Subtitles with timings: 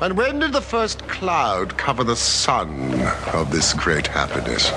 [0.00, 3.02] And when did the first cloud cover the sun
[3.34, 4.72] of this great happiness?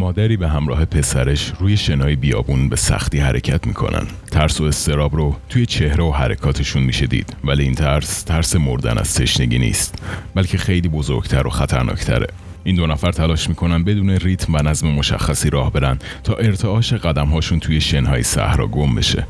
[0.00, 4.06] مادری به همراه پسرش روی شنای بیابون به سختی حرکت می‌کنن.
[4.30, 7.36] ترس و استراب رو توی چهره و حرکاتشون میشه دید.
[7.44, 10.02] ولی این ترس ترس مردن از تشنگی نیست
[10.34, 12.26] بلکه خیلی بزرگتر و خطرناکتره.
[12.64, 17.60] این دو نفر تلاش می‌کنن بدون ریتم و نظم مشخصی راه برن تا ارتعاش قدمهاشون
[17.60, 19.26] توی شنهای صحرا گم بشه.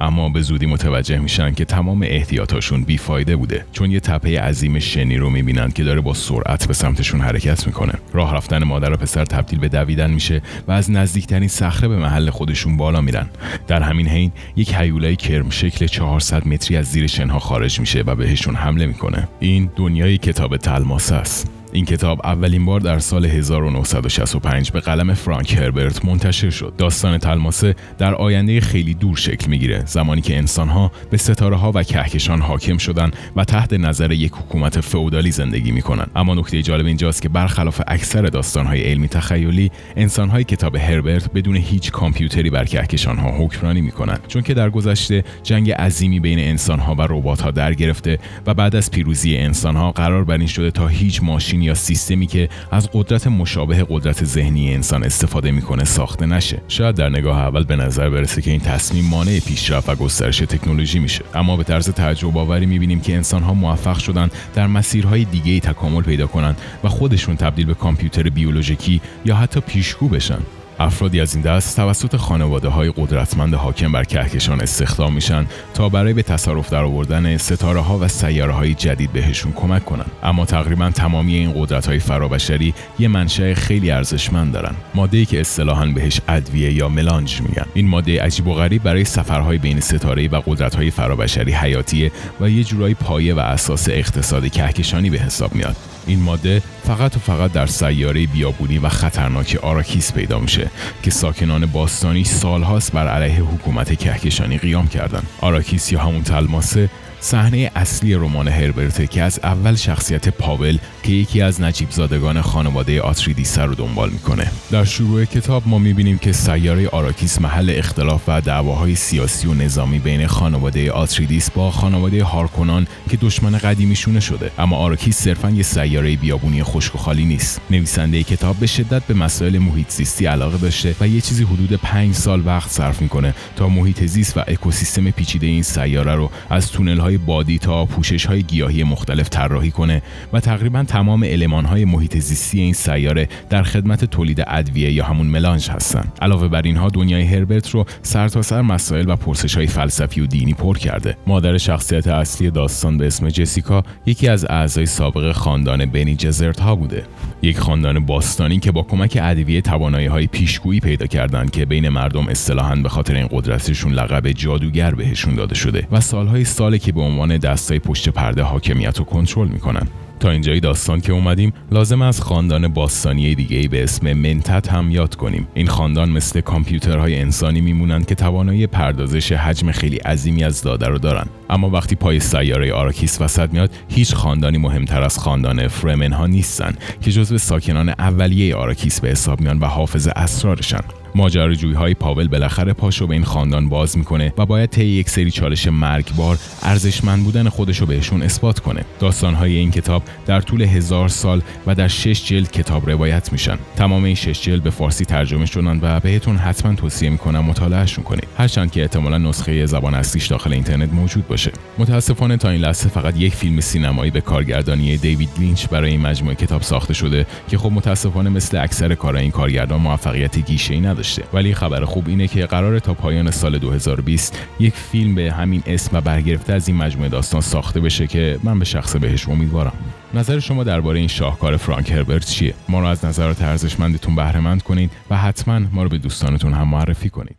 [0.00, 5.16] اما به زودی متوجه میشن که تمام احتیاطاشون بیفایده بوده چون یه تپه عظیم شنی
[5.16, 7.92] رو می‌بینن که داره با سرعت به سمتشون حرکت می‌کنه.
[8.12, 12.30] راه رفتن مادر و پسر تبدیل به دویدن میشه و از نزدیکترین صخره به محل
[12.30, 13.26] خودشون بالا میرن.
[13.68, 18.14] در همین حین یک هیولای کرم شکل 400 متری از زیر شنها خارج میشه و
[18.14, 19.28] بهشون حمله می‌کنه.
[19.40, 21.59] این دنیای کتاب تلماس است.
[21.72, 26.72] این کتاب اولین بار در سال 1965 به قلم فرانک هربرت منتشر شد.
[26.78, 31.82] داستان تلماسه در آینده خیلی دور شکل می‌گیره زمانی که انسانها به ستاره ها و
[31.82, 36.06] کهکشان حاکم شدن و تحت نظر یک حکومت فئودالی زندگی می‌کنن.
[36.16, 41.90] اما نکته جالب اینجاست که برخلاف اکثر داستانهای علمی تخیلی، انسانهای کتاب هربرت بدون هیچ
[41.90, 44.18] کامپیوتری بر کهکشان ها حکمرانی می‌کنن.
[44.28, 48.76] چون که در گذشته جنگ عظیمی بین انسانها و ربات ها در گرفته و بعد
[48.76, 53.26] از پیروزی انسانها قرار بر این شده تا هیچ ماشین یا سیستمی که از قدرت
[53.26, 56.62] مشابه قدرت ذهنی انسان استفاده می‌کنه ساخته نشه.
[56.68, 60.98] شاید در نگاه اول به نظر برسه که این تصمیم مانع پیشرفت و گسترش تکنولوژی
[60.98, 61.24] میشه.
[61.34, 65.60] اما به طرز تعجب آوری می‌بینیم که انسان ها موفق شدن در مسیرهای دیگه ای
[65.60, 70.38] تکامل پیدا کنند و خودشون تبدیل به کامپیوتر بیولوژیکی یا حتی پیشگو بشن.
[70.80, 76.12] افرادی از این دست توسط خانواده های قدرتمند حاکم بر کهکشان استخدام میشن تا برای
[76.12, 80.04] به تصرف درآوردن ستاره ها و سیاره های جدید بهشون کمک کنن.
[80.22, 84.74] اما تقریبا تمامی این قدرت های فرابشری یه منشأ خیلی ارزشمند دارن.
[84.94, 87.66] ماده ای که اصطلاحا بهش ادویه یا ملانج میگن.
[87.74, 92.50] این ماده عجیب و غریب برای سفرهای بین ستاره و قدرت های فرابشری حیاتیه و
[92.50, 95.76] یه جورایی پایه و اساس اقتصاد کهکشانی به حساب میاد.
[96.10, 100.70] این ماده فقط و فقط در سیاره بیابونی و خطرناک آراکیس پیدا میشه
[101.02, 105.26] که ساکنان باستانی سالهاست بر علیه حکومت کهکشانی قیام کردند.
[105.40, 111.42] آراکیس یا همون تلماسه صحنه اصلی رمان هربرته که از اول شخصیت پاول که یکی
[111.42, 114.50] از نجیب زادگان خانواده آتریدیس رو دنبال می‌کنه.
[114.70, 119.98] در شروع کتاب ما می‌بینیم که سیاره آراکیس محل اختلاف و دعواهای سیاسی و نظامی
[119.98, 124.50] بین خانواده آتریدیس با خانواده هارکونن که دشمن قدیمیشونه شده.
[124.58, 127.60] اما آراکیس صرفا یه سیاره بیابونی خشک و خالی نیست.
[127.70, 132.14] نویسنده کتاب به شدت به مسائل محیط زیستی علاقه داشته و یه چیزی حدود پنج
[132.14, 137.00] سال وقت صرف می‌کنه تا محیط زیست و اکوسیستم پیچیده این سیاره رو از تونل
[137.10, 142.18] های بادی تا پوشش های گیاهی مختلف طراحی کنه و تقریبا تمام علمان های محیط
[142.18, 146.04] زیستی این سیاره در خدمت تولید ادویه یا همون ملانج هستن.
[146.22, 150.54] علاوه بر اینها دنیای هربرت رو سرتاسر سر مسائل و پرسش های فلسفی و دینی
[150.54, 151.16] پر کرده.
[151.26, 156.74] مادر شخصیت اصلی داستان به اسم جسیکا یکی از اعضای سابق خاندان بنی جزرت ها
[156.74, 157.04] بوده.
[157.42, 162.28] یک خاندان باستانی که با کمک ادویه توانایی های پیشگویی پیدا کردند که بین مردم
[162.28, 167.00] اصطلاحا به خاطر این قدرتشون لقب جادوگر بهشون داده شده و سالهای ساله که به
[167.00, 169.86] عنوان دستای پشت پرده حاکمیت رو کنترل می‌کنن.
[170.20, 174.90] تا اینجای داستان که اومدیم لازمه از خاندان باستانی دیگه ای به اسم منتت هم
[174.90, 175.48] یاد کنیم.
[175.54, 180.98] این خاندان مثل کامپیوترهای انسانی میمونند که توانایی پردازش حجم خیلی عظیمی از داده رو
[180.98, 181.26] دارن.
[181.50, 186.72] اما وقتی پای سیاره آراکیس وسط میاد هیچ خاندانی مهمتر از خاندان فرمن ها نیستن
[187.00, 190.99] که جزو ساکنان اولیه آراکیس به حساب میان و حافظ اسرارشن.
[191.14, 195.30] ماجراجویی های پاول بالاخره پاشو به این خاندان باز می‌کنه و باید طی یک سری
[195.30, 198.84] چالش مرگبار ارزشمند بودن خودشو بهشون اثبات کنه.
[199.00, 203.58] داستان های این کتاب در طول هزار سال و در شش جلد کتاب روایت میشن.
[203.76, 208.28] تمام این شش جلد به فارسی ترجمه شدن و بهتون حتما توصیه می‌کنم مطالعهشون کنید.
[208.38, 211.52] هرچند که احتمالا نسخه زبان اصلیش داخل اینترنت موجود باشه.
[211.78, 216.34] متاسفانه تا این لحظه فقط یک فیلم سینمایی به کارگردانی دیوید لینچ برای این مجموعه
[216.34, 221.24] کتاب ساخته شده که خب متاسفانه مثل اکثر کارهای این کارگردان موفقیت گیشه‌ای نداشته.
[221.32, 225.96] ولی خبر خوب اینه که قرار تا پایان سال 2020 یک فیلم به همین اسم
[225.96, 229.72] و برگرفته از این مجموعه داستان ساخته بشه که من به شخص بهش امیدوارم.
[230.14, 234.62] نظر شما درباره این شاهکار فرانک هربرت چیه؟ ما رو از نظرات ارزشمندتون بهره مند
[234.62, 237.36] کنید و حتما ما رو به دوستانتون هم معرفی کنید